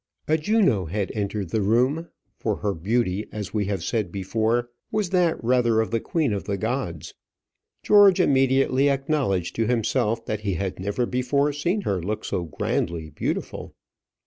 A 0.27 0.35
Juno 0.35 0.85
had 0.87 1.11
entered 1.13 1.51
the 1.51 1.61
room; 1.61 2.09
for 2.35 2.55
her 2.55 2.73
beauty, 2.73 3.27
as 3.31 3.53
we 3.53 3.65
have 3.65 3.83
said 3.83 4.11
before, 4.11 4.71
was 4.91 5.11
that 5.11 5.37
rather 5.43 5.79
of 5.79 5.91
the 5.91 5.99
queen 5.99 6.33
of 6.33 6.45
the 6.45 6.57
gods. 6.57 7.13
George 7.83 8.19
immediately 8.19 8.89
acknowledged 8.89 9.55
to 9.57 9.67
himself 9.67 10.25
that 10.25 10.39
he 10.41 10.55
had 10.55 10.79
never 10.79 11.05
before 11.05 11.53
seen 11.53 11.81
her 11.81 12.01
look 12.01 12.25
so 12.25 12.45
grandly 12.45 13.11
beautiful. 13.11 13.75